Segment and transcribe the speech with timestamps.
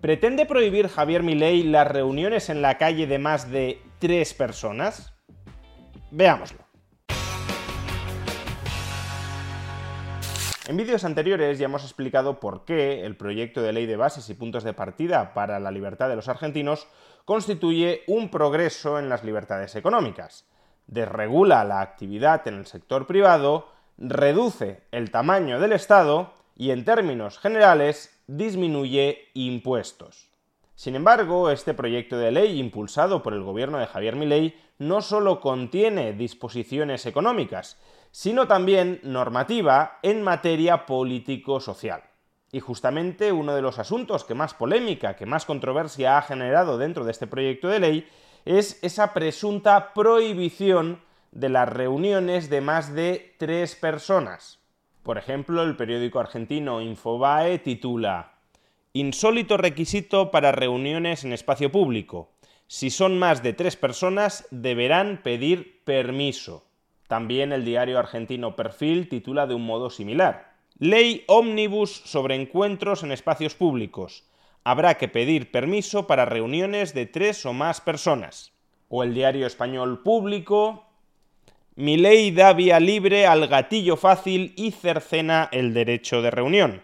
[0.00, 5.14] ¿Pretende prohibir Javier Milei las reuniones en la calle de más de tres personas?
[6.10, 6.58] Veámoslo.
[10.68, 14.34] En vídeos anteriores ya hemos explicado por qué el proyecto de ley de bases y
[14.34, 16.86] puntos de partida para la libertad de los argentinos
[17.24, 20.46] constituye un progreso en las libertades económicas.
[20.86, 27.38] Desregula la actividad en el sector privado, reduce el tamaño del Estado y, en términos
[27.38, 30.30] generales, disminuye impuestos.
[30.74, 35.40] Sin embargo, este proyecto de ley impulsado por el gobierno de Javier Milei no solo
[35.40, 37.78] contiene disposiciones económicas,
[38.10, 42.02] sino también normativa en materia político-social.
[42.52, 47.04] Y justamente uno de los asuntos que más polémica, que más controversia ha generado dentro
[47.04, 48.08] de este proyecto de ley
[48.44, 51.02] es esa presunta prohibición
[51.32, 54.60] de las reuniones de más de tres personas.
[55.06, 58.32] Por ejemplo, el periódico argentino Infobae titula
[58.92, 62.32] Insólito requisito para reuniones en espacio público.
[62.66, 66.64] Si son más de tres personas, deberán pedir permiso.
[67.06, 70.54] También el diario argentino Perfil titula de un modo similar.
[70.76, 74.24] Ley ómnibus sobre encuentros en espacios públicos.
[74.64, 78.54] Habrá que pedir permiso para reuniones de tres o más personas.
[78.88, 80.85] O el diario español Público.
[81.78, 86.82] Mi ley da vía libre al gatillo fácil y cercena el derecho de reunión.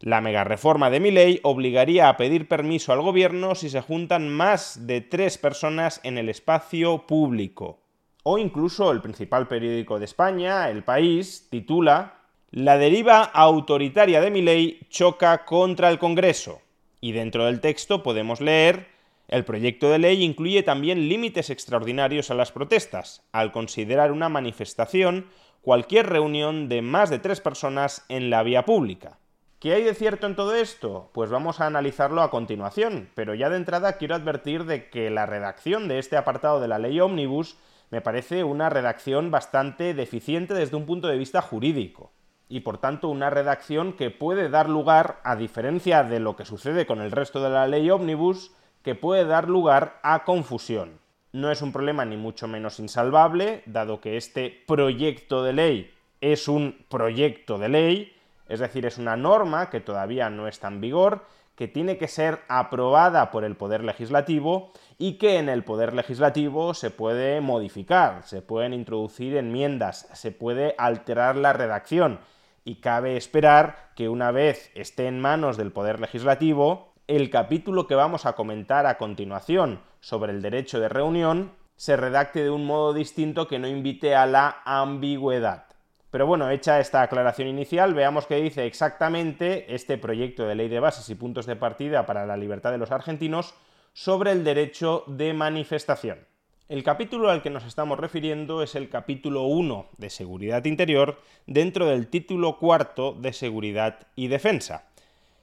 [0.00, 4.88] La megareforma de mi ley obligaría a pedir permiso al gobierno si se juntan más
[4.88, 7.78] de tres personas en el espacio público.
[8.24, 14.42] O incluso el principal periódico de España, El País, titula La deriva autoritaria de mi
[14.42, 16.60] ley choca contra el Congreso.
[17.00, 18.88] Y dentro del texto podemos leer
[19.28, 25.26] el proyecto de ley incluye también límites extraordinarios a las protestas, al considerar una manifestación
[25.62, 29.18] cualquier reunión de más de tres personas en la vía pública.
[29.58, 31.10] ¿Qué hay de cierto en todo esto?
[31.12, 35.26] Pues vamos a analizarlo a continuación, pero ya de entrada quiero advertir de que la
[35.26, 37.56] redacción de este apartado de la ley Omnibus
[37.90, 42.12] me parece una redacción bastante deficiente desde un punto de vista jurídico
[42.48, 46.86] y por tanto una redacción que puede dar lugar, a diferencia de lo que sucede
[46.86, 48.52] con el resto de la ley Omnibus,
[48.86, 51.00] que puede dar lugar a confusión.
[51.32, 56.46] No es un problema ni mucho menos insalvable, dado que este proyecto de ley es
[56.46, 58.16] un proyecto de ley,
[58.48, 61.24] es decir, es una norma que todavía no está en vigor,
[61.56, 66.72] que tiene que ser aprobada por el Poder Legislativo y que en el Poder Legislativo
[66.72, 72.20] se puede modificar, se pueden introducir enmiendas, se puede alterar la redacción
[72.64, 77.94] y cabe esperar que una vez esté en manos del Poder Legislativo, el capítulo que
[77.94, 82.92] vamos a comentar a continuación sobre el derecho de reunión se redacte de un modo
[82.92, 85.66] distinto que no invite a la ambigüedad.
[86.10, 90.80] Pero bueno, hecha esta aclaración inicial, veamos qué dice exactamente este proyecto de ley de
[90.80, 93.54] bases y puntos de partida para la libertad de los argentinos
[93.92, 96.26] sobre el derecho de manifestación.
[96.68, 101.86] El capítulo al que nos estamos refiriendo es el capítulo 1 de Seguridad Interior dentro
[101.86, 104.88] del título cuarto de Seguridad y Defensa.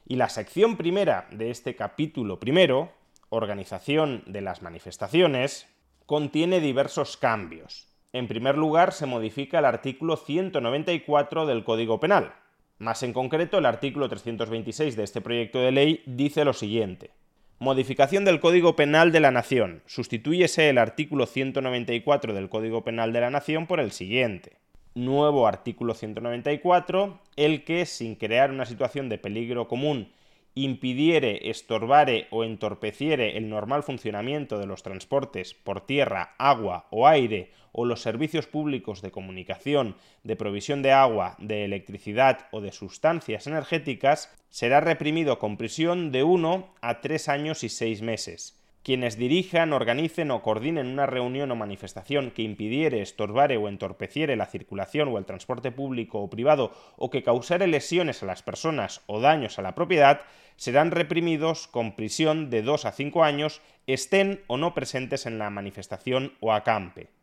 [0.06, 2.92] Y la sección primera de este capítulo primero,
[3.30, 5.68] Organización de las manifestaciones,
[6.06, 7.88] contiene diversos cambios.
[8.12, 12.34] En primer lugar, se modifica el artículo 194 del Código Penal.
[12.78, 17.12] Más en concreto, el artículo 326 de este proyecto de ley dice lo siguiente.
[17.60, 19.84] Modificación del Código Penal de la Nación.
[19.86, 24.58] Sustitúyese el artículo 194 del Código Penal de la Nación por el siguiente.
[24.96, 30.12] Nuevo artículo 194, el que, sin crear una situación de peligro común
[30.54, 37.50] impidiere, estorbare o entorpeciere el normal funcionamiento de los transportes por tierra, agua o aire
[37.72, 43.48] o los servicios públicos de comunicación, de provisión de agua, de electricidad o de sustancias
[43.48, 49.72] energéticas, será reprimido con prisión de 1 a 3 años y 6 meses quienes dirijan,
[49.72, 55.18] organicen o coordinen una reunión o manifestación que impidiere, estorbare o entorpeciere la circulación o
[55.18, 59.62] el transporte público o privado o que causare lesiones a las personas o daños a
[59.62, 60.22] la propiedad,
[60.58, 65.50] serán reprimidos con prisión de 2 a 5 años, estén o no presentes en la
[65.50, 67.23] manifestación o acampe.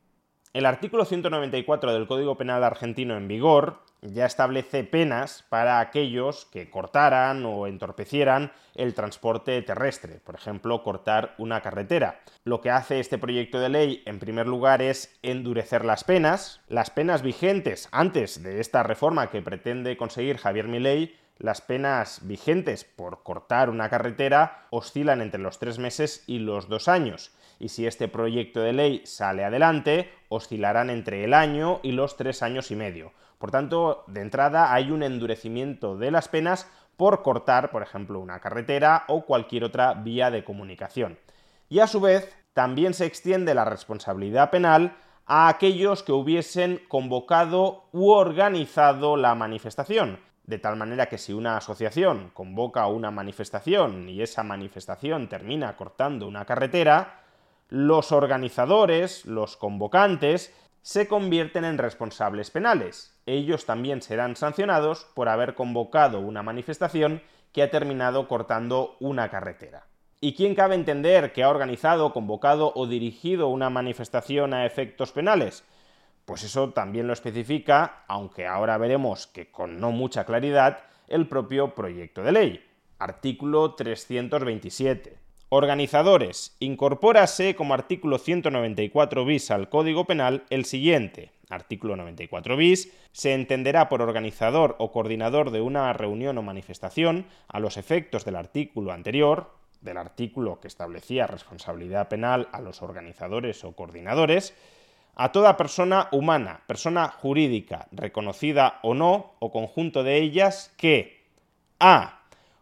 [0.52, 6.68] El artículo 194 del Código Penal argentino en vigor ya establece penas para aquellos que
[6.68, 12.22] cortaran o entorpecieran el transporte terrestre, por ejemplo, cortar una carretera.
[12.42, 16.60] Lo que hace este proyecto de ley, en primer lugar, es endurecer las penas.
[16.66, 22.84] Las penas vigentes antes de esta reforma que pretende conseguir Javier Milei las penas vigentes
[22.84, 27.86] por cortar una carretera oscilan entre los tres meses y los dos años, y si
[27.86, 32.76] este proyecto de ley sale adelante, oscilarán entre el año y los tres años y
[32.76, 33.12] medio.
[33.38, 38.40] Por tanto, de entrada hay un endurecimiento de las penas por cortar, por ejemplo, una
[38.40, 41.18] carretera o cualquier otra vía de comunicación.
[41.68, 44.96] Y a su vez, también se extiende la responsabilidad penal
[45.26, 51.56] a aquellos que hubiesen convocado u organizado la manifestación, de tal manera que si una
[51.56, 57.19] asociación convoca una manifestación y esa manifestación termina cortando una carretera,
[57.70, 63.16] los organizadores, los convocantes, se convierten en responsables penales.
[63.26, 67.22] Ellos también serán sancionados por haber convocado una manifestación
[67.52, 69.86] que ha terminado cortando una carretera.
[70.20, 75.64] ¿Y quién cabe entender que ha organizado, convocado o dirigido una manifestación a efectos penales?
[76.24, 81.74] Pues eso también lo especifica, aunque ahora veremos que con no mucha claridad, el propio
[81.74, 82.66] proyecto de ley.
[82.98, 85.19] Artículo 327.
[85.52, 86.56] Organizadores.
[86.60, 91.32] Incorpórase como artículo 194 bis al Código Penal el siguiente.
[91.48, 92.92] Artículo 94 bis.
[93.10, 98.36] Se entenderá por organizador o coordinador de una reunión o manifestación a los efectos del
[98.36, 99.50] artículo anterior,
[99.80, 104.54] del artículo que establecía responsabilidad penal a los organizadores o coordinadores,
[105.16, 111.24] a toda persona humana, persona jurídica, reconocida o no, o conjunto de ellas, que
[111.80, 112.19] a.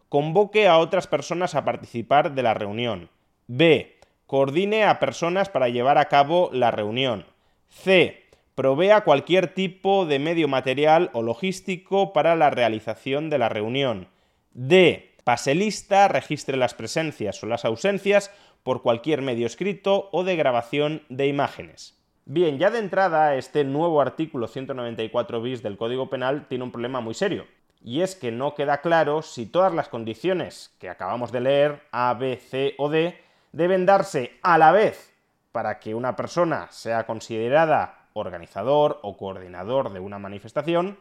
[0.09, 3.09] convoque a otras personas a participar de la reunión.
[3.47, 3.99] b.
[4.25, 7.25] coordine a personas para llevar a cabo la reunión.
[7.69, 8.25] c.
[8.55, 14.07] provea cualquier tipo de medio material o logístico para la realización de la reunión.
[14.51, 15.11] d.
[15.23, 18.31] pase lista, registre las presencias o las ausencias
[18.63, 21.95] por cualquier medio escrito o de grabación de imágenes.
[22.25, 26.99] Bien, ya de entrada, este nuevo artículo 194 bis del Código Penal tiene un problema
[26.99, 27.47] muy serio,
[27.81, 32.13] y es que no queda claro si todas las condiciones que acabamos de leer, A,
[32.13, 33.19] B, C o D,
[33.51, 35.13] deben darse a la vez
[35.51, 40.97] para que una persona sea considerada organizador o coordinador de una manifestación,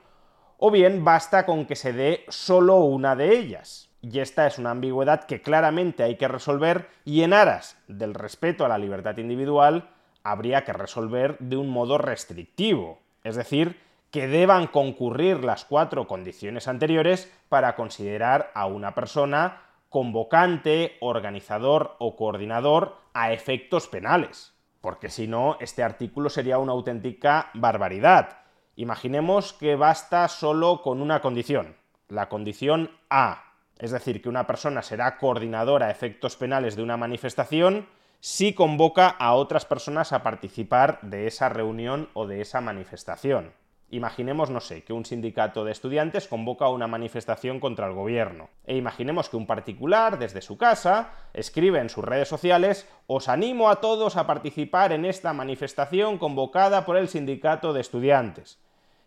[0.57, 3.91] o bien basta con que se dé solo una de ellas.
[4.01, 8.65] Y esta es una ambigüedad que claramente hay que resolver y en aras del respeto
[8.65, 9.91] a la libertad individual
[10.23, 16.69] habría que resolver de un modo restrictivo, es decir, que deban concurrir las cuatro condiciones
[16.69, 24.55] anteriores para considerar a una persona convocante, organizador o coordinador a efectos penales.
[24.81, 28.39] Porque si no, este artículo sería una auténtica barbaridad.
[28.77, 31.77] Imaginemos que basta solo con una condición,
[32.09, 33.45] la condición A,
[33.79, 37.89] es decir, que una persona será coordinadora a efectos penales de una manifestación
[38.21, 43.53] si convoca a otras personas a participar de esa reunión o de esa manifestación.
[43.91, 48.51] Imaginemos, no sé, que un sindicato de estudiantes convoca una manifestación contra el gobierno.
[48.67, 53.71] E imaginemos que un particular, desde su casa, escribe en sus redes sociales Os animo
[53.71, 58.59] a todos a participar en esta manifestación convocada por el sindicato de estudiantes.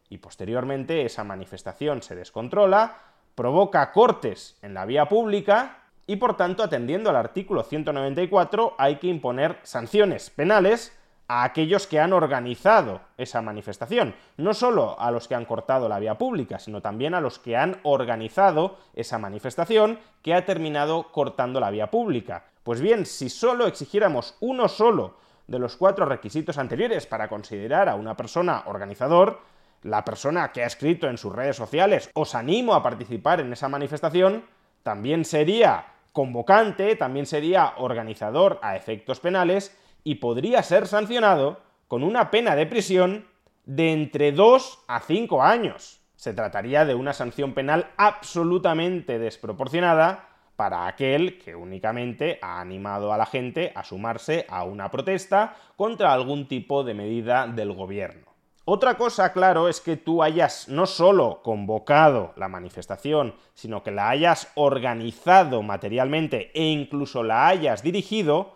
[0.10, 2.98] Y posteriormente esa manifestación se descontrola,
[3.36, 9.08] provoca cortes en la vía pública y por tanto, atendiendo al artículo 194, hay que
[9.08, 10.98] imponer sanciones penales
[11.32, 15.98] a aquellos que han organizado esa manifestación, no solo a los que han cortado la
[15.98, 21.62] vía pública, sino también a los que han organizado esa manifestación que ha terminado cortando
[21.62, 22.44] la vía pública.
[22.64, 25.16] Pues bien, si solo exigiéramos uno solo
[25.48, 29.40] de los cuatro requisitos anteriores para considerar a una persona organizador,
[29.84, 33.70] la persona que ha escrito en sus redes sociales os animo a participar en esa
[33.70, 34.44] manifestación,
[34.84, 42.31] también sería convocante, también sería organizador a efectos penales y podría ser sancionado con una
[42.31, 43.27] pena de prisión
[43.65, 46.01] de entre 2 a 5 años.
[46.15, 53.17] Se trataría de una sanción penal absolutamente desproporcionada para aquel que únicamente ha animado a
[53.17, 58.31] la gente a sumarse a una protesta contra algún tipo de medida del gobierno.
[58.65, 64.10] Otra cosa, claro, es que tú hayas no solo convocado la manifestación, sino que la
[64.10, 68.53] hayas organizado materialmente e incluso la hayas dirigido,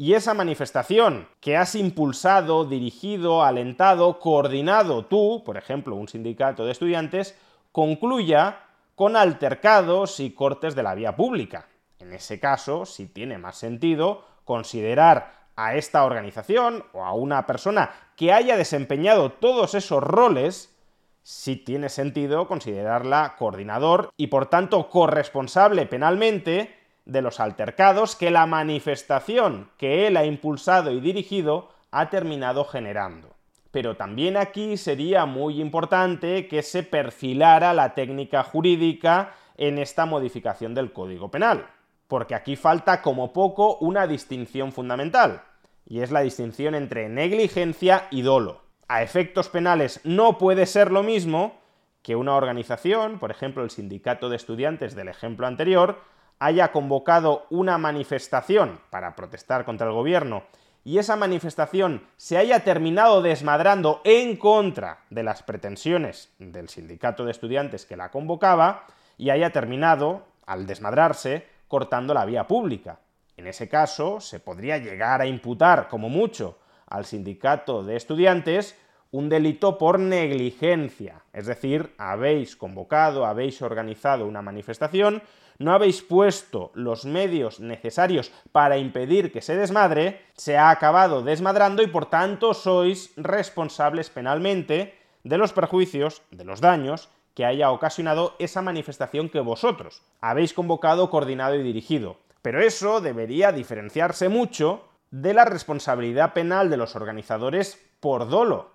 [0.00, 6.72] y esa manifestación que has impulsado, dirigido, alentado, coordinado tú, por ejemplo, un sindicato de
[6.72, 7.38] estudiantes,
[7.70, 8.60] concluya
[8.94, 11.66] con altercados y cortes de la vía pública.
[11.98, 17.90] En ese caso, si tiene más sentido considerar a esta organización o a una persona
[18.16, 20.74] que haya desempeñado todos esos roles,
[21.22, 26.79] sí tiene sentido considerarla coordinador y por tanto corresponsable penalmente
[27.10, 33.34] de los altercados que la manifestación que él ha impulsado y dirigido ha terminado generando.
[33.72, 40.74] Pero también aquí sería muy importante que se perfilara la técnica jurídica en esta modificación
[40.74, 41.66] del Código Penal,
[42.06, 45.42] porque aquí falta como poco una distinción fundamental,
[45.86, 48.62] y es la distinción entre negligencia y dolo.
[48.88, 51.58] A efectos penales no puede ser lo mismo
[52.02, 55.98] que una organización, por ejemplo el sindicato de estudiantes del ejemplo anterior,
[56.40, 60.42] haya convocado una manifestación para protestar contra el gobierno
[60.82, 67.32] y esa manifestación se haya terminado desmadrando en contra de las pretensiones del sindicato de
[67.32, 68.86] estudiantes que la convocaba
[69.18, 73.00] y haya terminado, al desmadrarse, cortando la vía pública.
[73.36, 78.76] En ese caso, se podría llegar a imputar, como mucho, al sindicato de estudiantes
[79.12, 85.22] un delito por negligencia, es decir, habéis convocado, habéis organizado una manifestación,
[85.58, 91.82] no habéis puesto los medios necesarios para impedir que se desmadre, se ha acabado desmadrando
[91.82, 98.36] y por tanto sois responsables penalmente de los perjuicios, de los daños que haya ocasionado
[98.38, 102.16] esa manifestación que vosotros habéis convocado, coordinado y dirigido.
[102.42, 108.70] Pero eso debería diferenciarse mucho de la responsabilidad penal de los organizadores por dolo,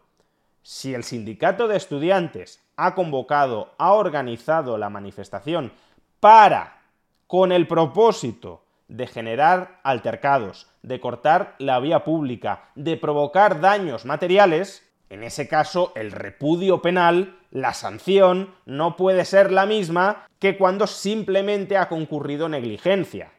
[0.65, 5.71] si el sindicato de estudiantes ha convocado, ha organizado la manifestación
[6.19, 6.81] para,
[7.27, 14.91] con el propósito de generar altercados, de cortar la vía pública, de provocar daños materiales,
[15.11, 20.87] en ese caso el repudio penal, la sanción, no puede ser la misma que cuando
[20.87, 23.31] simplemente ha concurrido negligencia.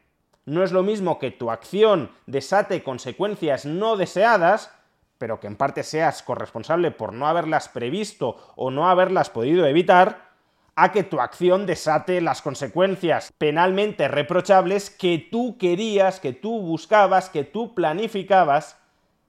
[0.45, 4.71] No es lo mismo que tu acción desate consecuencias no deseadas
[5.17, 10.27] pero que en parte seas corresponsable por no haberlas previsto o no haberlas podido evitar,
[10.75, 17.29] a que tu acción desate las consecuencias penalmente reprochables que tú querías, que tú buscabas,
[17.29, 18.77] que tú planificabas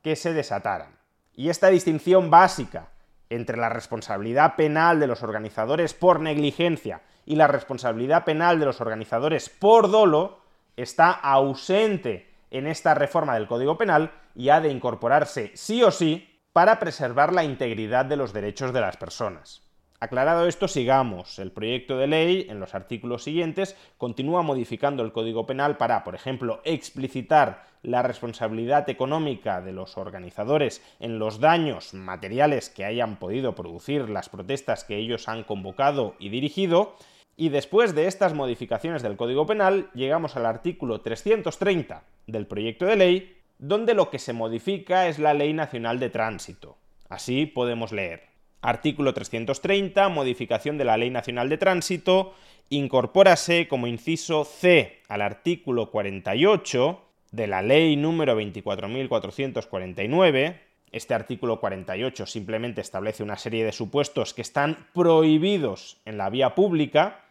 [0.03, 0.99] que se desataran.
[1.35, 2.91] Y esta distinción básica
[3.31, 8.81] entre la responsabilidad penal de los organizadores por negligencia y la responsabilidad penal de los
[8.83, 10.41] organizadores por dolo
[10.77, 16.41] está ausente en esta reforma del Código Penal y ha de incorporarse sí o sí
[16.53, 19.63] para preservar la integridad de los derechos de las personas.
[20.01, 21.41] Aclarado esto, sigamos.
[21.41, 26.15] El proyecto de ley, en los artículos siguientes, continúa modificando el Código Penal para, por
[26.15, 33.57] ejemplo, explicitar la responsabilidad económica de los organizadores en los daños materiales que hayan podido
[33.57, 36.95] producir las protestas que ellos han convocado y dirigido,
[37.37, 42.97] y después de estas modificaciones del Código Penal, llegamos al artículo 330 del proyecto de
[42.97, 46.77] ley, donde lo que se modifica es la Ley Nacional de Tránsito.
[47.09, 48.29] Así podemos leer.
[48.61, 52.35] Artículo 330, modificación de la Ley Nacional de Tránsito,
[52.71, 57.01] incorpórase como inciso C al artículo 48
[57.31, 60.61] de la Ley número 24.449.
[60.91, 66.55] Este artículo 48 simplemente establece una serie de supuestos que están prohibidos en la vía
[66.55, 67.25] pública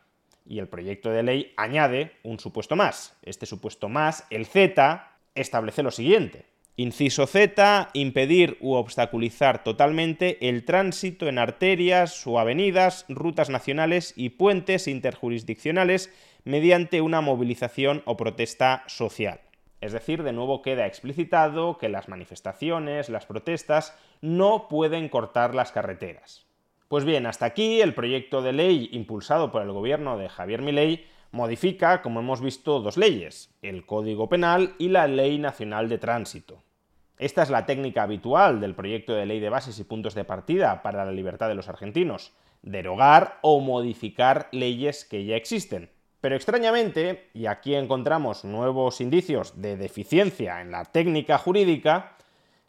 [0.45, 3.17] y el proyecto de ley añade un supuesto más.
[3.23, 6.45] Este supuesto más, el Z, establece lo siguiente.
[6.79, 14.29] Inciso Z, impedir u obstaculizar totalmente el tránsito en arterias o avenidas, rutas nacionales y
[14.29, 16.13] puentes interjurisdiccionales
[16.43, 19.39] mediante una movilización o protesta social.
[19.81, 25.71] Es decir, de nuevo queda explicitado que las manifestaciones, las protestas, no pueden cortar las
[25.71, 26.45] carreteras.
[26.87, 31.05] Pues bien, hasta aquí el proyecto de ley impulsado por el gobierno de Javier Milei
[31.31, 36.63] modifica, como hemos visto, dos leyes, el Código Penal y la Ley Nacional de Tránsito.
[37.17, 40.83] Esta es la técnica habitual del proyecto de ley de bases y puntos de partida
[40.83, 45.89] para la libertad de los argentinos, derogar o modificar leyes que ya existen.
[46.21, 52.17] Pero extrañamente, y aquí encontramos nuevos indicios de deficiencia en la técnica jurídica,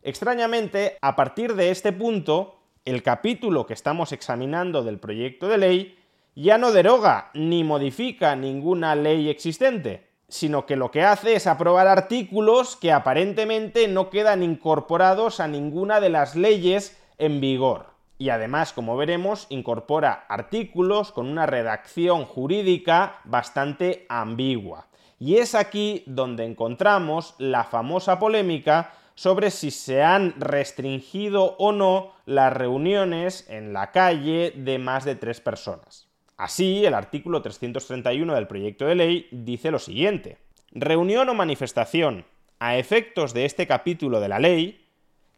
[0.02, 5.97] extrañamente, a partir de este punto, el capítulo que estamos examinando del proyecto de ley
[6.40, 11.88] ya no deroga ni modifica ninguna ley existente, sino que lo que hace es aprobar
[11.88, 17.86] artículos que aparentemente no quedan incorporados a ninguna de las leyes en vigor.
[18.18, 24.86] Y además, como veremos, incorpora artículos con una redacción jurídica bastante ambigua.
[25.18, 32.12] Y es aquí donde encontramos la famosa polémica sobre si se han restringido o no
[32.26, 36.07] las reuniones en la calle de más de tres personas.
[36.38, 40.38] Así, el artículo 331 del proyecto de ley dice lo siguiente.
[40.70, 42.26] Reunión o manifestación
[42.60, 44.86] a efectos de este capítulo de la ley,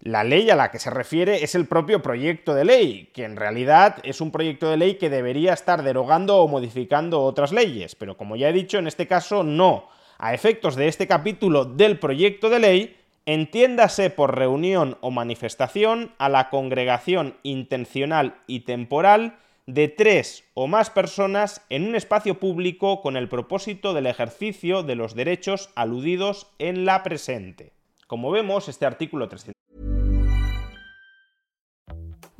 [0.01, 3.37] la ley a la que se refiere es el propio proyecto de ley, que en
[3.37, 8.19] realidad es un proyecto de ley que debería estar derogando o modificando otras leyes, pero
[8.19, 9.89] como ya he dicho, en este caso no.
[10.19, 16.29] A efectos de este capítulo del proyecto de ley, entiéndase por reunión o manifestación a
[16.29, 23.17] la congregación intencional y temporal de tres o más personas en un espacio público con
[23.17, 27.73] el propósito del ejercicio de los derechos aludidos en la presente.
[28.07, 29.55] Como vemos, este artículo 300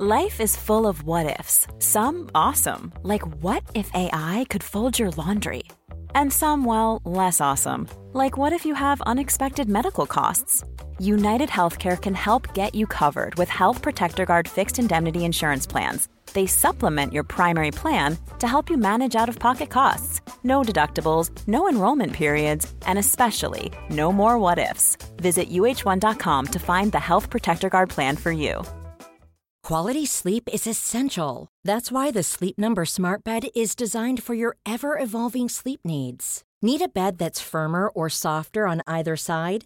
[0.03, 1.67] Life is full of what ifs.
[1.77, 5.61] Some awesome, like what if AI could fold your laundry?
[6.15, 10.63] And some, well, less awesome, like what if you have unexpected medical costs?
[10.97, 16.09] United Healthcare can help get you covered with Health Protector Guard fixed indemnity insurance plans.
[16.33, 20.21] They supplement your primary plan to help you manage out of pocket costs.
[20.43, 24.97] No deductibles, no enrollment periods, and especially no more what ifs.
[25.17, 28.63] Visit uh1.com to find the Health Protector Guard plan for you.
[29.63, 31.47] Quality sleep is essential.
[31.63, 36.43] That's why the Sleep Number Smart Bed is designed for your ever evolving sleep needs.
[36.63, 39.65] Need a bed that's firmer or softer on either side?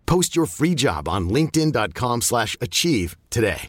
[0.11, 3.67] Post your free job on linkedin.com/achieve slash achieve today.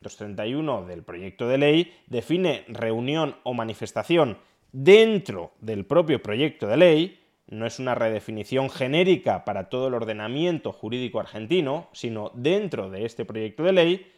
[0.00, 4.38] 231 del proyecto de ley define reunión o manifestación
[4.72, 10.72] dentro del propio proyecto de ley, no es una redefinición genérica para todo el ordenamiento
[10.72, 14.12] jurídico argentino, sino dentro de este proyecto de ley,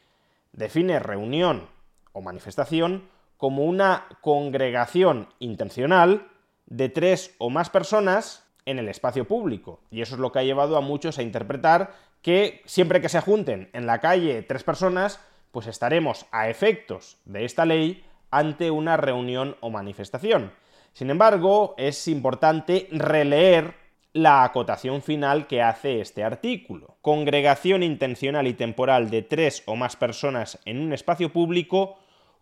[0.52, 1.68] define reunión
[2.14, 6.26] o manifestación como una congregación intencional
[6.64, 9.80] de tres o más personas en el espacio público.
[9.90, 13.20] Y eso es lo que ha llevado a muchos a interpretar que siempre que se
[13.20, 18.96] junten en la calle tres personas, pues estaremos a efectos de esta ley ante una
[18.96, 20.52] reunión o manifestación.
[20.92, 23.74] Sin embargo, es importante releer
[24.12, 26.96] la acotación final que hace este artículo.
[27.02, 31.98] Congregación intencional y temporal de tres o más personas en un espacio público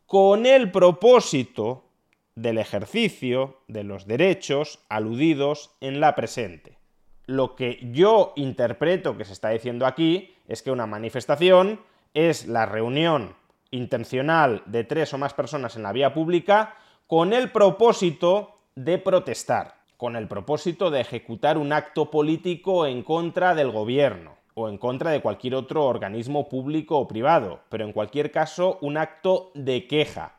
[0.07, 1.85] con el propósito
[2.35, 6.79] del ejercicio de los derechos aludidos en la presente.
[7.27, 11.81] Lo que yo interpreto que se está diciendo aquí es que una manifestación
[12.15, 13.35] es la reunión
[13.71, 19.77] intencional de tres o más personas en la vía pública con el propósito de protestar,
[19.97, 25.11] con el propósito de ejecutar un acto político en contra del gobierno o en contra
[25.11, 30.37] de cualquier otro organismo público o privado, pero en cualquier caso un acto de queja,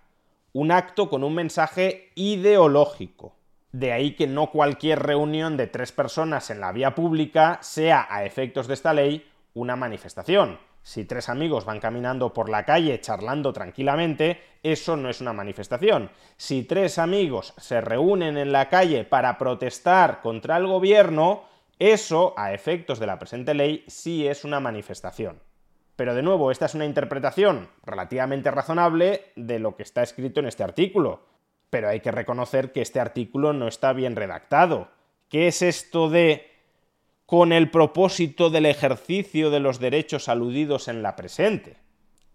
[0.54, 3.36] un acto con un mensaje ideológico.
[3.72, 8.24] De ahí que no cualquier reunión de tres personas en la vía pública sea, a
[8.24, 10.60] efectos de esta ley, una manifestación.
[10.84, 16.12] Si tres amigos van caminando por la calle charlando tranquilamente, eso no es una manifestación.
[16.38, 21.46] Si tres amigos se reúnen en la calle para protestar contra el gobierno,
[21.80, 25.40] eso, a efectos de la presente ley, sí es una manifestación.
[25.96, 30.48] Pero de nuevo, esta es una interpretación relativamente razonable de lo que está escrito en
[30.48, 31.26] este artículo.
[31.70, 34.90] Pero hay que reconocer que este artículo no está bien redactado.
[35.30, 36.52] ¿Qué es esto de
[37.26, 41.78] con el propósito del ejercicio de los derechos aludidos en la presente?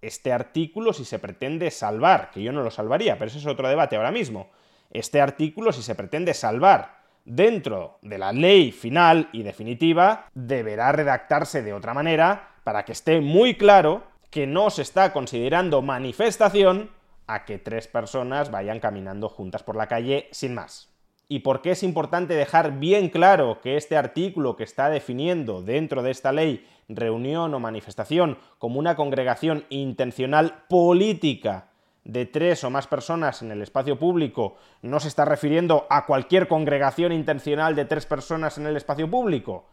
[0.01, 3.69] Este artículo, si se pretende salvar, que yo no lo salvaría, pero ese es otro
[3.69, 4.51] debate ahora mismo,
[4.91, 11.63] este artículo, si se pretende salvar dentro de la ley final y definitiva, deberá redactarse
[11.63, 16.91] de otra manera para que esté muy claro que no se está considerando manifestación
[17.27, 20.91] a que tres personas vayan caminando juntas por la calle sin más.
[21.29, 26.03] ¿Y por qué es importante dejar bien claro que este artículo que está definiendo dentro
[26.03, 31.69] de esta ley reunión o manifestación como una congregación intencional política
[32.05, 36.49] de tres o más personas en el espacio público no se está refiriendo a cualquier
[36.49, 39.65] congregación intencional de tres personas en el espacio público?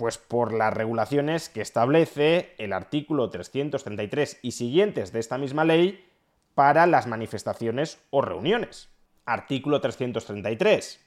[0.00, 6.08] Pues por las regulaciones que establece el artículo 333 y siguientes de esta misma ley
[6.54, 8.88] para las manifestaciones o reuniones.
[9.26, 11.04] Artículo 333.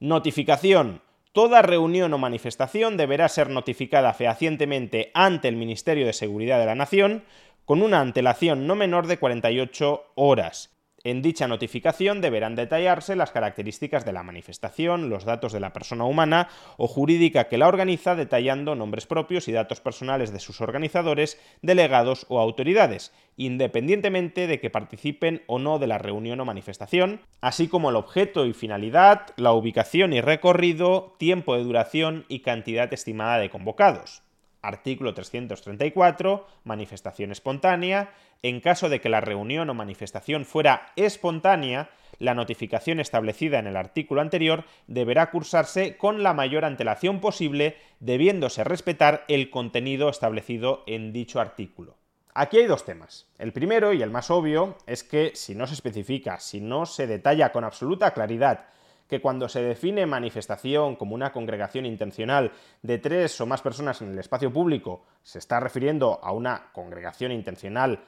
[0.00, 1.00] Notificación.
[1.32, 6.74] Toda reunión o manifestación deberá ser notificada fehacientemente ante el Ministerio de Seguridad de la
[6.74, 7.24] Nación
[7.64, 10.75] con una antelación no menor de 48 horas,
[11.06, 16.04] en dicha notificación deberán detallarse las características de la manifestación, los datos de la persona
[16.04, 21.40] humana o jurídica que la organiza, detallando nombres propios y datos personales de sus organizadores,
[21.62, 27.68] delegados o autoridades, independientemente de que participen o no de la reunión o manifestación, así
[27.68, 33.38] como el objeto y finalidad, la ubicación y recorrido, tiempo de duración y cantidad estimada
[33.38, 34.25] de convocados.
[34.66, 38.10] Artículo 334, manifestación espontánea.
[38.42, 43.76] En caso de que la reunión o manifestación fuera espontánea, la notificación establecida en el
[43.76, 51.12] artículo anterior deberá cursarse con la mayor antelación posible, debiéndose respetar el contenido establecido en
[51.12, 51.96] dicho artículo.
[52.34, 53.28] Aquí hay dos temas.
[53.38, 57.06] El primero, y el más obvio, es que si no se especifica, si no se
[57.06, 58.66] detalla con absoluta claridad
[59.08, 64.12] que cuando se define manifestación como una congregación intencional de tres o más personas en
[64.12, 68.04] el espacio público, se está refiriendo a una congregación intencional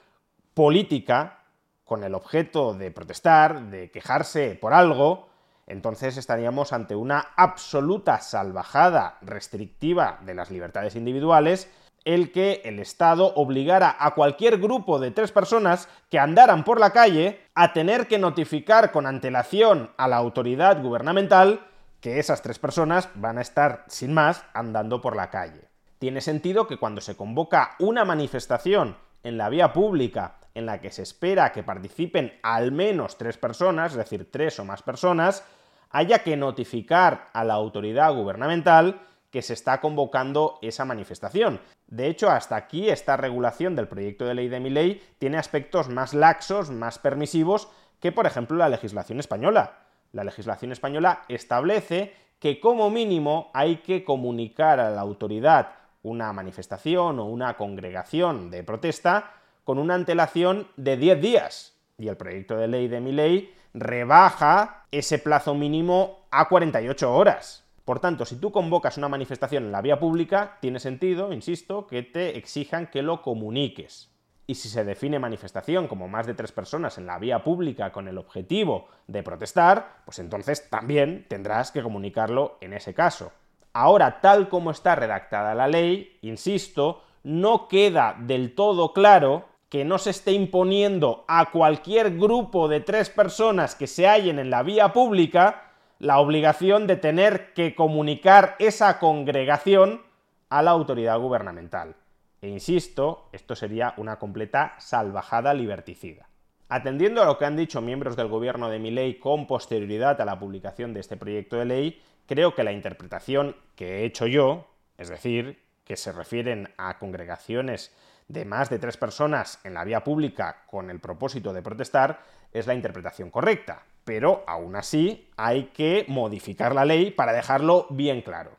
[0.54, 1.44] política
[1.84, 5.28] con el objeto de protestar, de quejarse por algo,
[5.66, 11.70] entonces estaríamos ante una absoluta salvajada restrictiva de las libertades individuales
[12.04, 16.90] el que el Estado obligara a cualquier grupo de tres personas que andaran por la
[16.90, 21.60] calle a tener que notificar con antelación a la autoridad gubernamental
[22.00, 25.68] que esas tres personas van a estar, sin más, andando por la calle.
[25.98, 30.90] Tiene sentido que cuando se convoca una manifestación en la vía pública en la que
[30.90, 35.44] se espera que participen al menos tres personas, es decir, tres o más personas,
[35.90, 39.00] haya que notificar a la autoridad gubernamental
[39.30, 41.60] que se está convocando esa manifestación.
[41.86, 45.88] De hecho, hasta aquí esta regulación del proyecto de ley de mi ley tiene aspectos
[45.88, 47.68] más laxos, más permisivos
[48.00, 49.78] que, por ejemplo, la legislación española.
[50.12, 57.18] La legislación española establece que como mínimo hay que comunicar a la autoridad una manifestación
[57.18, 59.32] o una congregación de protesta
[59.64, 61.74] con una antelación de 10 días.
[61.98, 67.67] Y el proyecto de ley de mi ley rebaja ese plazo mínimo a 48 horas.
[67.88, 72.02] Por tanto, si tú convocas una manifestación en la vía pública, tiene sentido, insisto, que
[72.02, 74.12] te exijan que lo comuniques.
[74.46, 78.06] Y si se define manifestación como más de tres personas en la vía pública con
[78.06, 83.32] el objetivo de protestar, pues entonces también tendrás que comunicarlo en ese caso.
[83.72, 89.96] Ahora, tal como está redactada la ley, insisto, no queda del todo claro que no
[89.96, 94.92] se esté imponiendo a cualquier grupo de tres personas que se hallen en la vía
[94.92, 95.67] pública
[95.98, 100.02] la obligación de tener que comunicar esa congregación
[100.48, 101.96] a la autoridad gubernamental.
[102.40, 106.28] E insisto, esto sería una completa salvajada liberticida.
[106.68, 110.24] Atendiendo a lo que han dicho miembros del gobierno de mi ley con posterioridad a
[110.24, 114.66] la publicación de este proyecto de ley, creo que la interpretación que he hecho yo,
[114.98, 117.92] es decir, que se refieren a congregaciones
[118.28, 122.20] de más de tres personas en la vía pública con el propósito de protestar,
[122.52, 128.22] es la interpretación correcta pero aún así hay que modificar la ley para dejarlo bien
[128.22, 128.52] claro.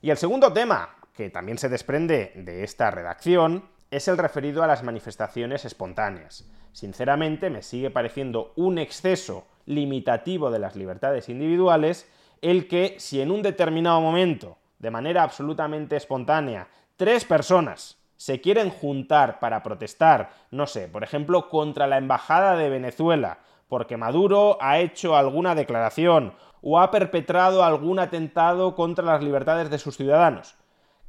[0.00, 4.66] Y el segundo tema, que también se desprende de esta redacción, es el referido a
[4.66, 6.50] las manifestaciones espontáneas.
[6.72, 12.08] Sinceramente me sigue pareciendo un exceso limitativo de las libertades individuales
[12.40, 16.66] el que si en un determinado momento, de manera absolutamente espontánea,
[16.96, 22.68] tres personas se quieren juntar para protestar, no sé, por ejemplo, contra la Embajada de
[22.68, 23.38] Venezuela
[23.72, 29.78] porque Maduro ha hecho alguna declaración o ha perpetrado algún atentado contra las libertades de
[29.78, 30.56] sus ciudadanos,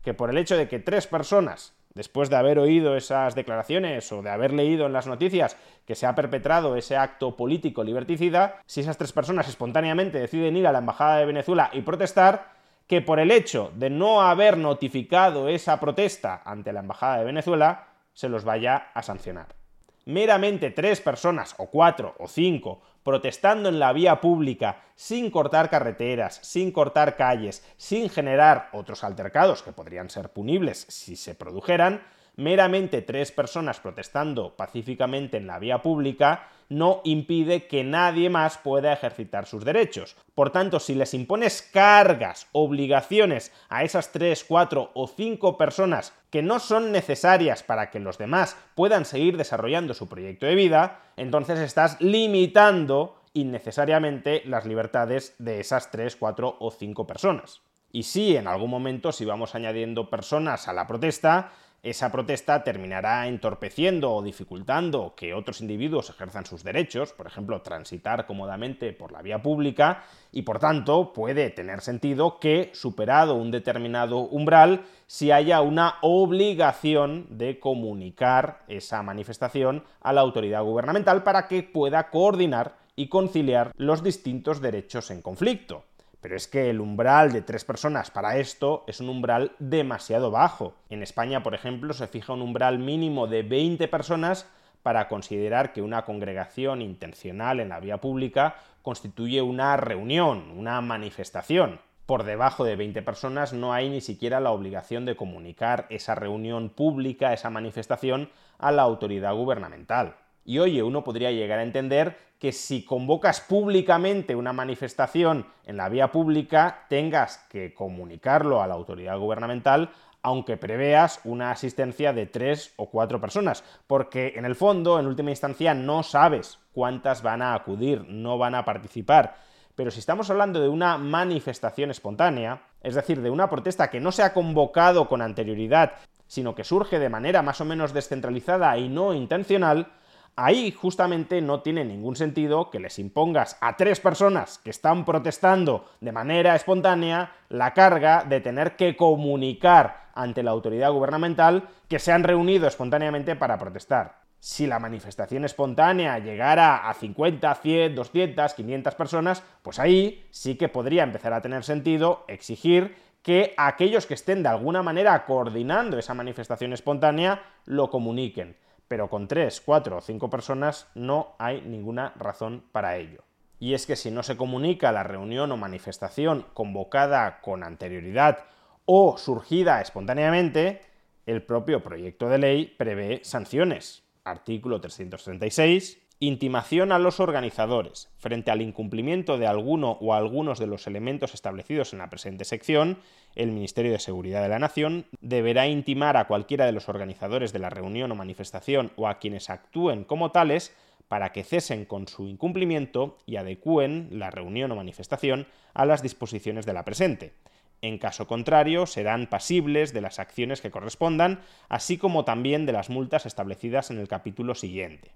[0.02, 4.22] que por el hecho de que tres personas, después de haber oído esas declaraciones o
[4.22, 8.80] de haber leído en las noticias que se ha perpetrado ese acto político liberticida, si
[8.80, 12.54] esas tres personas espontáneamente deciden ir a la Embajada de Venezuela y protestar,
[12.88, 17.88] que por el hecho de no haber notificado esa protesta ante la Embajada de Venezuela,
[18.14, 19.63] se los vaya a sancionar
[20.06, 26.40] meramente tres personas, o cuatro, o cinco, protestando en la vía pública, sin cortar carreteras,
[26.42, 32.02] sin cortar calles, sin generar otros altercados que podrían ser punibles si se produjeran,
[32.36, 38.94] meramente tres personas protestando pacíficamente en la vía pública no impide que nadie más pueda
[38.94, 40.16] ejercitar sus derechos.
[40.34, 46.42] Por tanto, si les impones cargas, obligaciones a esas tres, cuatro o cinco personas que
[46.42, 51.60] no son necesarias para que los demás puedan seguir desarrollando su proyecto de vida, entonces
[51.60, 57.62] estás limitando innecesariamente las libertades de esas tres, cuatro o cinco personas.
[57.92, 61.52] Y si en algún momento, si vamos añadiendo personas a la protesta,
[61.84, 68.26] esa protesta terminará entorpeciendo o dificultando que otros individuos ejerzan sus derechos, por ejemplo, transitar
[68.26, 74.20] cómodamente por la vía pública, y por tanto puede tener sentido que, superado un determinado
[74.20, 81.64] umbral, si haya una obligación de comunicar esa manifestación a la autoridad gubernamental para que
[81.64, 85.84] pueda coordinar y conciliar los distintos derechos en conflicto.
[86.24, 90.74] Pero es que el umbral de tres personas para esto es un umbral demasiado bajo.
[90.90, 94.50] En España, por ejemplo, se fija un umbral mínimo de 20 personas
[94.84, 101.82] para considerar que una congregación intencional en la vía pública constituye una reunión, una manifestación.
[102.06, 106.70] Por debajo de 20 personas no hay ni siquiera la obligación de comunicar esa reunión
[106.70, 110.16] pública, esa manifestación, a la autoridad gubernamental.
[110.46, 115.88] Y oye, uno podría llegar a entender que si convocas públicamente una manifestación en la
[115.88, 122.74] vía pública, tengas que comunicarlo a la autoridad gubernamental, aunque preveas una asistencia de tres
[122.78, 127.54] o cuatro personas, porque en el fondo, en última instancia, no sabes cuántas van a
[127.54, 129.36] acudir, no van a participar.
[129.76, 134.12] Pero si estamos hablando de una manifestación espontánea, es decir, de una protesta que no
[134.12, 135.94] se ha convocado con anterioridad,
[136.28, 139.88] sino que surge de manera más o menos descentralizada y no intencional,
[140.36, 145.86] Ahí justamente no tiene ningún sentido que les impongas a tres personas que están protestando
[146.02, 152.12] de manera espontánea la carga de tener que comunicar ante la autoridad gubernamental que se
[152.12, 154.24] han reunido espontáneamente para protestar.
[154.40, 160.68] Si la manifestación espontánea llegara a 50, 100, 200, 500 personas, pues ahí sí que
[160.68, 166.16] podría empezar a tener sentido exigir que aquellos que estén de alguna manera coordinando esa
[166.16, 168.58] manifestación espontánea lo comuniquen
[168.94, 173.24] pero con tres, cuatro o cinco personas no hay ninguna razón para ello.
[173.58, 178.46] Y es que si no se comunica la reunión o manifestación convocada con anterioridad
[178.86, 180.82] o surgida espontáneamente,
[181.26, 184.04] el propio proyecto de ley prevé sanciones.
[184.26, 188.10] Artículo 336 Intimación a los organizadores.
[188.18, 193.00] Frente al incumplimiento de alguno o algunos de los elementos establecidos en la presente sección,
[193.36, 197.60] el Ministerio de Seguridad de la Nación deberá intimar a cualquiera de los organizadores de
[197.60, 200.74] la reunión o manifestación o a quienes actúen como tales
[201.10, 206.66] para que cesen con su incumplimiento y adecúen la reunión o manifestación a las disposiciones
[206.66, 207.34] de la presente.
[207.82, 212.90] En caso contrario, serán pasibles de las acciones que correspondan, así como también de las
[212.90, 215.12] multas establecidas en el capítulo siguiente.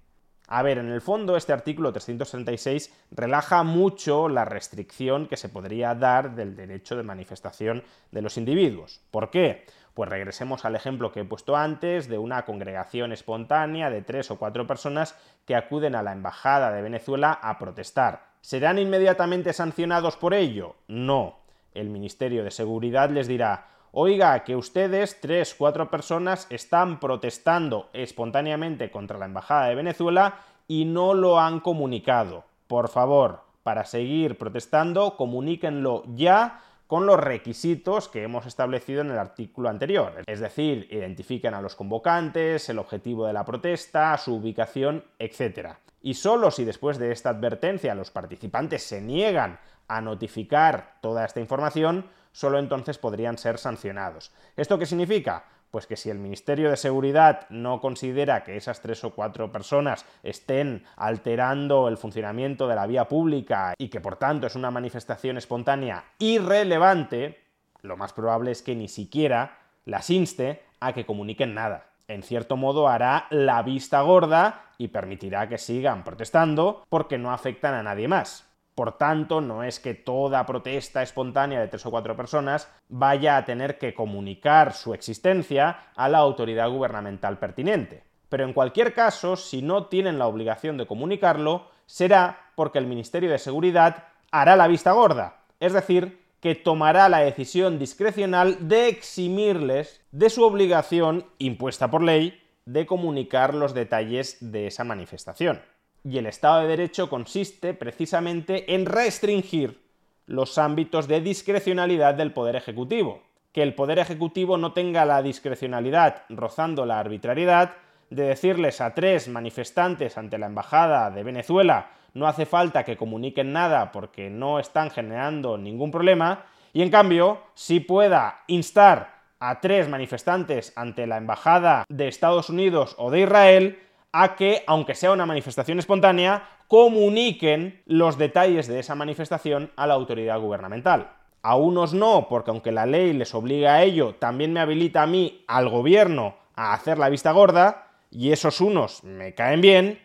[0.50, 5.94] A ver, en el fondo este artículo 336 relaja mucho la restricción que se podría
[5.94, 9.02] dar del derecho de manifestación de los individuos.
[9.12, 9.66] ¿Por qué?
[9.94, 14.38] Pues regresemos al ejemplo que he puesto antes de una congregación espontánea de tres o
[14.38, 18.28] cuatro personas que acuden a la Embajada de Venezuela a protestar.
[18.40, 20.76] ¿Serán inmediatamente sancionados por ello?
[20.88, 21.40] No.
[21.74, 28.92] El Ministerio de Seguridad les dirá, oiga, que ustedes, tres, cuatro personas, están protestando espontáneamente
[28.92, 32.44] contra la Embajada de Venezuela y no lo han comunicado.
[32.68, 39.20] Por favor, para seguir protestando, comuníquenlo ya con los requisitos que hemos establecido en el
[39.20, 40.24] artículo anterior.
[40.26, 45.76] Es decir, identifiquen a los convocantes, el objetivo de la protesta, su ubicación, etc.
[46.02, 51.42] Y solo si después de esta advertencia los participantes se niegan a notificar toda esta
[51.42, 52.06] información,
[52.38, 54.32] solo entonces podrían ser sancionados.
[54.56, 55.46] ¿Esto qué significa?
[55.72, 60.06] Pues que si el Ministerio de Seguridad no considera que esas tres o cuatro personas
[60.22, 65.38] estén alterando el funcionamiento de la vía pública y que por tanto es una manifestación
[65.38, 67.40] espontánea irrelevante,
[67.82, 71.88] lo más probable es que ni siquiera las inste a que comuniquen nada.
[72.08, 77.74] En cierto modo hará la vista gorda y permitirá que sigan protestando porque no afectan
[77.74, 78.47] a nadie más.
[78.78, 83.44] Por tanto, no es que toda protesta espontánea de tres o cuatro personas vaya a
[83.44, 88.04] tener que comunicar su existencia a la autoridad gubernamental pertinente.
[88.30, 93.32] Pero en cualquier caso, si no tienen la obligación de comunicarlo, será porque el Ministerio
[93.32, 100.06] de Seguridad hará la vista gorda, es decir, que tomará la decisión discrecional de eximirles
[100.12, 105.64] de su obligación impuesta por ley de comunicar los detalles de esa manifestación.
[106.04, 109.82] Y el Estado de Derecho consiste precisamente en restringir
[110.26, 113.24] los ámbitos de discrecionalidad del Poder Ejecutivo.
[113.52, 117.74] Que el Poder Ejecutivo no tenga la discrecionalidad rozando la arbitrariedad
[118.10, 123.54] de decirles a tres manifestantes ante la Embajada de Venezuela no hace falta que comuniquen
[123.54, 129.88] nada porque no están generando ningún problema, y en cambio sí pueda instar a tres
[129.88, 133.80] manifestantes ante la Embajada de Estados Unidos o de Israel
[134.12, 139.94] a que, aunque sea una manifestación espontánea, comuniquen los detalles de esa manifestación a la
[139.94, 141.12] autoridad gubernamental.
[141.44, 145.08] a unos no, porque aunque la ley les obliga a ello, también me habilita a
[145.08, 150.00] mí, al gobierno, a hacer la vista gorda, y esos unos me caen bien,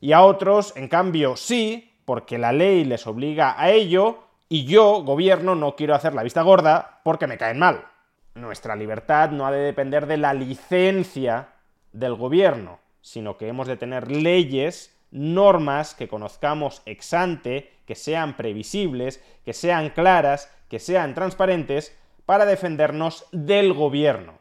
[0.00, 5.02] y a otros, en cambio, sí, porque la ley les obliga a ello, y yo,
[5.02, 7.86] gobierno, no quiero hacer la vista gorda porque me caen mal.
[8.34, 11.48] Nuestra libertad no ha de depender de la licencia
[11.92, 18.36] del gobierno, sino que hemos de tener leyes, normas que conozcamos ex ante, que sean
[18.36, 24.38] previsibles, que sean claras, que sean transparentes, para defendernos del gobierno,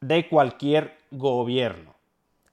[0.00, 1.96] de cualquier gobierno.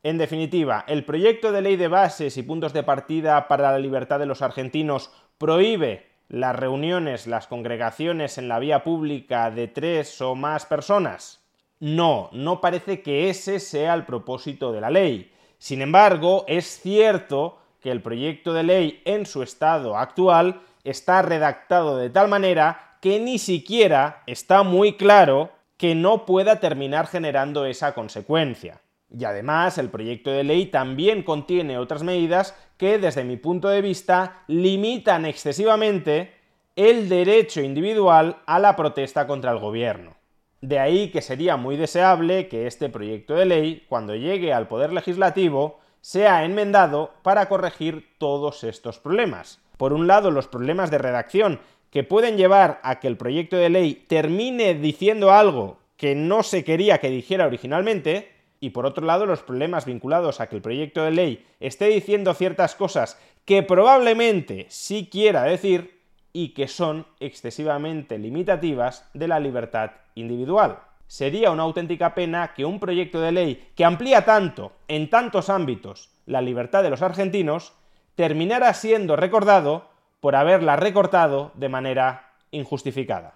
[0.01, 4.17] En definitiva, el proyecto de ley de bases y puntos de partida para la libertad
[4.17, 10.35] de los argentinos prohíbe las reuniones, las congregaciones en la vía pública de tres o
[10.35, 11.43] más personas.
[11.79, 15.33] No, no parece que ese sea el propósito de la ley.
[15.59, 21.97] Sin embargo, es cierto que el proyecto de ley en su estado actual está redactado
[21.97, 27.93] de tal manera que ni siquiera está muy claro que no pueda terminar generando esa
[27.93, 28.81] consecuencia.
[29.11, 33.81] Y además el proyecto de ley también contiene otras medidas que desde mi punto de
[33.81, 36.33] vista limitan excesivamente
[36.75, 40.18] el derecho individual a la protesta contra el gobierno.
[40.61, 44.91] De ahí que sería muy deseable que este proyecto de ley, cuando llegue al Poder
[44.91, 49.61] Legislativo, sea enmendado para corregir todos estos problemas.
[49.77, 51.59] Por un lado, los problemas de redacción
[51.91, 56.63] que pueden llevar a que el proyecto de ley termine diciendo algo que no se
[56.63, 61.03] quería que dijera originalmente, y por otro lado los problemas vinculados a que el proyecto
[61.03, 65.98] de ley esté diciendo ciertas cosas que probablemente sí quiera decir
[66.33, 70.79] y que son excesivamente limitativas de la libertad individual.
[71.07, 76.11] Sería una auténtica pena que un proyecto de ley que amplía tanto, en tantos ámbitos,
[76.25, 77.73] la libertad de los argentinos,
[78.15, 79.89] terminara siendo recordado
[80.19, 83.35] por haberla recortado de manera injustificada.